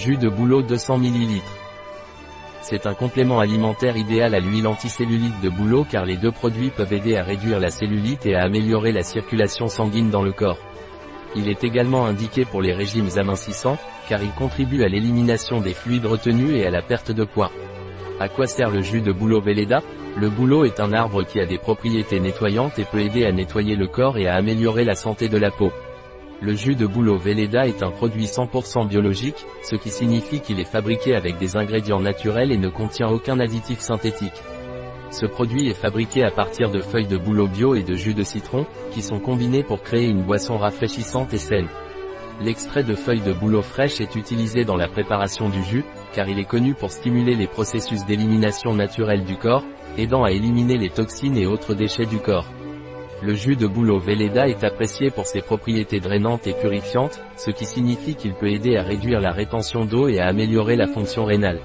Jus 0.00 0.16
de 0.16 0.30
bouleau 0.30 0.62
200 0.62 0.96
ml. 0.96 1.42
C'est 2.62 2.86
un 2.86 2.94
complément 2.94 3.38
alimentaire 3.38 3.98
idéal 3.98 4.34
à 4.34 4.40
l'huile 4.40 4.66
anticellulite 4.66 5.38
de 5.42 5.50
bouleau 5.50 5.84
car 5.84 6.06
les 6.06 6.16
deux 6.16 6.32
produits 6.32 6.70
peuvent 6.70 6.94
aider 6.94 7.18
à 7.18 7.22
réduire 7.22 7.60
la 7.60 7.68
cellulite 7.68 8.24
et 8.24 8.34
à 8.34 8.44
améliorer 8.44 8.92
la 8.92 9.02
circulation 9.02 9.68
sanguine 9.68 10.08
dans 10.08 10.22
le 10.22 10.32
corps. 10.32 10.56
Il 11.36 11.50
est 11.50 11.64
également 11.64 12.06
indiqué 12.06 12.46
pour 12.46 12.62
les 12.62 12.72
régimes 12.72 13.10
amincissants, 13.18 13.76
car 14.08 14.22
il 14.22 14.30
contribue 14.30 14.84
à 14.84 14.88
l'élimination 14.88 15.60
des 15.60 15.74
fluides 15.74 16.06
retenus 16.06 16.56
et 16.56 16.64
à 16.64 16.70
la 16.70 16.80
perte 16.80 17.12
de 17.12 17.24
poids. 17.24 17.52
À 18.20 18.30
quoi 18.30 18.46
sert 18.46 18.70
le 18.70 18.80
jus 18.80 19.02
de 19.02 19.12
bouleau 19.12 19.42
Velleda? 19.42 19.82
Le 20.16 20.30
bouleau 20.30 20.64
est 20.64 20.80
un 20.80 20.94
arbre 20.94 21.24
qui 21.24 21.40
a 21.40 21.46
des 21.46 21.58
propriétés 21.58 22.20
nettoyantes 22.20 22.78
et 22.78 22.86
peut 22.86 23.00
aider 23.00 23.26
à 23.26 23.32
nettoyer 23.32 23.76
le 23.76 23.86
corps 23.86 24.16
et 24.16 24.28
à 24.28 24.36
améliorer 24.36 24.84
la 24.84 24.94
santé 24.94 25.28
de 25.28 25.36
la 25.36 25.50
peau. 25.50 25.70
Le 26.42 26.54
jus 26.54 26.74
de 26.74 26.86
bouleau 26.86 27.18
Velleda 27.18 27.66
est 27.66 27.82
un 27.82 27.90
produit 27.90 28.24
100% 28.24 28.88
biologique, 28.88 29.44
ce 29.62 29.76
qui 29.76 29.90
signifie 29.90 30.40
qu'il 30.40 30.58
est 30.58 30.64
fabriqué 30.64 31.14
avec 31.14 31.36
des 31.36 31.58
ingrédients 31.58 32.00
naturels 32.00 32.50
et 32.50 32.56
ne 32.56 32.70
contient 32.70 33.08
aucun 33.08 33.38
additif 33.40 33.80
synthétique. 33.80 34.42
Ce 35.10 35.26
produit 35.26 35.68
est 35.68 35.74
fabriqué 35.74 36.24
à 36.24 36.30
partir 36.30 36.70
de 36.70 36.80
feuilles 36.80 37.08
de 37.08 37.18
bouleau 37.18 37.46
bio 37.46 37.74
et 37.74 37.82
de 37.82 37.94
jus 37.94 38.14
de 38.14 38.22
citron, 38.22 38.64
qui 38.90 39.02
sont 39.02 39.20
combinés 39.20 39.62
pour 39.62 39.82
créer 39.82 40.08
une 40.08 40.22
boisson 40.22 40.56
rafraîchissante 40.56 41.34
et 41.34 41.38
saine. 41.38 41.68
L'extrait 42.40 42.84
de 42.84 42.94
feuilles 42.94 43.20
de 43.20 43.34
bouleau 43.34 43.60
fraîche 43.60 44.00
est 44.00 44.16
utilisé 44.16 44.64
dans 44.64 44.76
la 44.76 44.88
préparation 44.88 45.50
du 45.50 45.62
jus, 45.62 45.84
car 46.14 46.26
il 46.26 46.38
est 46.38 46.48
connu 46.48 46.72
pour 46.72 46.90
stimuler 46.90 47.34
les 47.34 47.48
processus 47.48 48.06
d'élimination 48.06 48.72
naturelle 48.72 49.24
du 49.24 49.36
corps, 49.36 49.64
aidant 49.98 50.24
à 50.24 50.30
éliminer 50.30 50.78
les 50.78 50.88
toxines 50.88 51.36
et 51.36 51.44
autres 51.44 51.74
déchets 51.74 52.06
du 52.06 52.18
corps. 52.18 52.46
Le 53.22 53.34
jus 53.34 53.56
de 53.56 53.66
bouleau 53.66 53.98
Velleda 53.98 54.48
est 54.48 54.64
apprécié 54.64 55.10
pour 55.10 55.26
ses 55.26 55.42
propriétés 55.42 56.00
drainantes 56.00 56.46
et 56.46 56.54
purifiantes, 56.54 57.20
ce 57.36 57.50
qui 57.50 57.66
signifie 57.66 58.14
qu'il 58.14 58.32
peut 58.32 58.50
aider 58.50 58.78
à 58.78 58.82
réduire 58.82 59.20
la 59.20 59.30
rétention 59.30 59.84
d'eau 59.84 60.08
et 60.08 60.20
à 60.20 60.26
améliorer 60.26 60.74
la 60.74 60.86
fonction 60.86 61.26
rénale. 61.26 61.60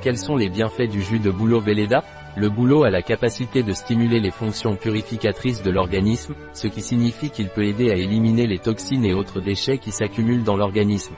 Quels 0.00 0.16
sont 0.16 0.36
les 0.36 0.48
bienfaits 0.48 0.88
du 0.88 1.02
jus 1.02 1.18
de 1.18 1.30
bouleau 1.30 1.60
Velleda 1.60 2.02
Le 2.38 2.48
bouleau 2.48 2.84
a 2.84 2.90
la 2.90 3.02
capacité 3.02 3.62
de 3.62 3.74
stimuler 3.74 4.18
les 4.18 4.30
fonctions 4.30 4.76
purificatrices 4.76 5.62
de 5.62 5.70
l'organisme, 5.70 6.34
ce 6.54 6.68
qui 6.68 6.80
signifie 6.80 7.28
qu'il 7.28 7.50
peut 7.50 7.64
aider 7.64 7.90
à 7.90 7.96
éliminer 7.96 8.46
les 8.46 8.58
toxines 8.58 9.04
et 9.04 9.12
autres 9.12 9.42
déchets 9.42 9.76
qui 9.76 9.90
s'accumulent 9.90 10.44
dans 10.44 10.56
l'organisme. 10.56 11.16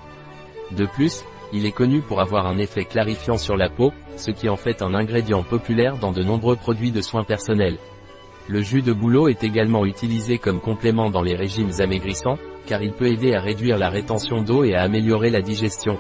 De 0.73 0.87
plus, 0.87 1.23
il 1.53 1.65
est 1.65 1.71
connu 1.71 2.01
pour 2.01 2.21
avoir 2.21 2.47
un 2.49 2.59
effet 2.59 2.87
clarifiant 2.87 3.39
sur 3.39 3.57
la 3.57 3.69
peau, 3.69 3.93
ce 4.17 4.33
qui 4.33 4.49
en 4.49 4.57
fait 4.57 4.83
un 4.83 4.95
ingrédient 4.95 5.45
populaire 5.45 5.97
dans 5.97 6.11
de 6.11 6.25
nombreux 6.25 6.57
produits 6.57 6.91
de 6.91 7.03
soins 7.03 7.25
personnels. 7.25 7.79
Le 8.51 8.63
jus 8.63 8.83
de 8.83 8.93
bouleau 8.93 9.29
est 9.29 9.45
également 9.45 9.87
utilisé 9.87 10.39
comme 10.39 10.61
complément 10.61 11.09
dans 11.09 11.23
les 11.23 11.37
régimes 11.37 11.71
amaigrissants, 11.79 12.37
car 12.67 12.83
il 12.83 12.91
peut 12.91 13.07
aider 13.07 13.33
à 13.33 13.41
réduire 13.41 13.79
la 13.79 13.91
rétention 13.91 14.43
d'eau 14.43 14.65
et 14.65 14.75
à 14.75 14.83
améliorer 14.83 15.31
la 15.31 15.41
digestion. 15.41 15.97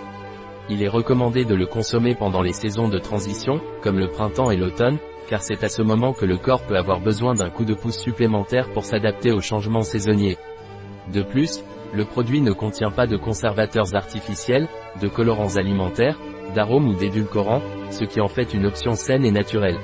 Il 0.69 0.83
est 0.83 0.89
recommandé 0.89 1.45
de 1.45 1.55
le 1.55 1.67
consommer 1.67 2.17
pendant 2.17 2.43
les 2.43 2.53
saisons 2.53 2.89
de 2.89 2.99
transition, 2.99 3.61
comme 3.83 4.01
le 4.01 4.09
printemps 4.09 4.51
et 4.51 4.57
l'automne, 4.57 4.99
car 5.29 5.43
c'est 5.43 5.63
à 5.63 5.69
ce 5.69 5.83
moment 5.83 6.13
que 6.13 6.25
le 6.25 6.39
corps 6.39 6.67
peut 6.67 6.77
avoir 6.77 6.99
besoin 6.99 7.35
d'un 7.35 7.51
coup 7.51 7.65
de 7.65 7.75
pouce 7.75 8.01
supplémentaire 8.01 8.69
pour 8.73 8.85
s'adapter 8.85 9.31
aux 9.31 9.41
changements 9.41 9.83
saisonniers. 9.83 10.37
De 11.13 11.23
plus, 11.23 11.63
le 11.95 12.05
produit 12.05 12.41
ne 12.41 12.51
contient 12.51 12.91
pas 12.91 13.07
de 13.07 13.17
conservateurs 13.17 13.95
artificiels, 13.95 14.67
de 15.01 15.07
colorants 15.07 15.55
alimentaires, 15.55 16.19
d'arômes 16.53 16.89
ou 16.89 16.95
d'édulcorants, 16.95 17.63
ce 17.93 18.03
qui 18.03 18.21
en 18.21 18.27
fait 18.27 18.55
une 18.55 18.67
option 18.67 18.97
saine 18.97 19.25
et 19.25 19.31
naturelle. 19.31 19.79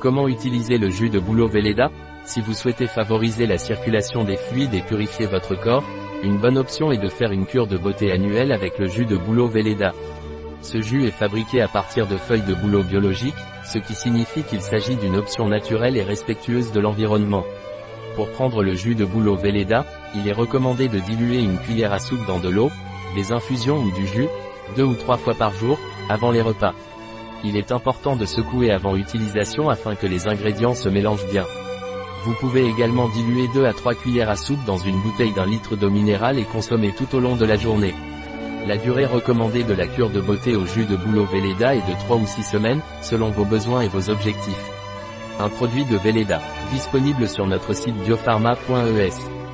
Comment 0.00 0.28
utiliser 0.28 0.78
le 0.78 0.88
jus 0.88 1.10
de 1.10 1.18
bouleau 1.18 1.46
Velleda 1.46 1.90
Si 2.24 2.40
vous 2.40 2.54
souhaitez 2.54 2.86
favoriser 2.86 3.46
la 3.46 3.58
circulation 3.58 4.24
des 4.24 4.38
fluides 4.38 4.72
et 4.72 4.80
purifier 4.80 5.26
votre 5.26 5.54
corps, 5.54 5.84
une 6.22 6.38
bonne 6.38 6.56
option 6.56 6.90
est 6.90 6.96
de 6.96 7.10
faire 7.10 7.32
une 7.32 7.44
cure 7.44 7.66
de 7.66 7.76
beauté 7.76 8.10
annuelle 8.10 8.50
avec 8.50 8.78
le 8.78 8.88
jus 8.88 9.04
de 9.04 9.18
bouleau 9.18 9.46
Velleda. 9.46 9.92
Ce 10.62 10.80
jus 10.80 11.06
est 11.06 11.10
fabriqué 11.10 11.60
à 11.60 11.68
partir 11.68 12.06
de 12.06 12.16
feuilles 12.16 12.46
de 12.48 12.54
bouleau 12.54 12.82
biologiques, 12.82 13.34
ce 13.66 13.76
qui 13.76 13.94
signifie 13.94 14.42
qu'il 14.42 14.62
s'agit 14.62 14.96
d'une 14.96 15.16
option 15.16 15.48
naturelle 15.48 15.98
et 15.98 16.02
respectueuse 16.02 16.72
de 16.72 16.80
l'environnement. 16.80 17.44
Pour 18.16 18.30
prendre 18.30 18.62
le 18.62 18.74
jus 18.74 18.94
de 18.94 19.04
bouleau 19.04 19.36
Velleda, 19.36 19.84
il 20.14 20.26
est 20.26 20.32
recommandé 20.32 20.88
de 20.88 20.98
diluer 20.98 21.42
une 21.42 21.58
cuillère 21.58 21.92
à 21.92 21.98
soupe 21.98 22.26
dans 22.26 22.40
de 22.40 22.48
l'eau, 22.48 22.70
des 23.14 23.32
infusions 23.32 23.82
ou 23.82 23.90
du 23.92 24.06
jus, 24.06 24.28
deux 24.76 24.84
ou 24.84 24.94
trois 24.94 25.18
fois 25.18 25.34
par 25.34 25.52
jour, 25.52 25.78
avant 26.08 26.30
les 26.30 26.40
repas. 26.40 26.72
Il 27.44 27.56
est 27.56 27.72
important 27.72 28.16
de 28.16 28.26
secouer 28.26 28.70
avant 28.70 28.96
utilisation 28.96 29.70
afin 29.70 29.94
que 29.94 30.06
les 30.06 30.28
ingrédients 30.28 30.74
se 30.74 30.88
mélangent 30.88 31.26
bien. 31.30 31.46
Vous 32.24 32.34
pouvez 32.34 32.66
également 32.66 33.08
diluer 33.08 33.48
2 33.54 33.64
à 33.64 33.72
3 33.72 33.94
cuillères 33.94 34.28
à 34.28 34.36
soupe 34.36 34.64
dans 34.66 34.76
une 34.76 35.00
bouteille 35.00 35.32
d'un 35.32 35.46
litre 35.46 35.74
d'eau 35.74 35.88
minérale 35.88 36.38
et 36.38 36.44
consommer 36.44 36.92
tout 36.92 37.14
au 37.16 37.20
long 37.20 37.36
de 37.36 37.46
la 37.46 37.56
journée. 37.56 37.94
La 38.66 38.76
durée 38.76 39.06
recommandée 39.06 39.64
de 39.64 39.72
la 39.72 39.86
cure 39.86 40.10
de 40.10 40.20
beauté 40.20 40.54
au 40.54 40.66
jus 40.66 40.84
de 40.84 40.96
bouleau 40.96 41.24
Velleda 41.24 41.74
est 41.74 41.88
de 41.88 41.98
3 42.04 42.16
ou 42.16 42.26
6 42.26 42.42
semaines, 42.42 42.82
selon 43.00 43.30
vos 43.30 43.46
besoins 43.46 43.80
et 43.80 43.88
vos 43.88 44.10
objectifs. 44.10 44.70
Un 45.38 45.48
produit 45.48 45.86
de 45.86 45.96
Velleda, 45.96 46.42
disponible 46.70 47.26
sur 47.26 47.46
notre 47.46 47.72
site 47.72 47.96
biopharma.es. 48.04 49.49